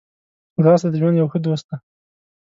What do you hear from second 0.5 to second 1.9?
ځغاسته د ژوند یو ښه دوست دی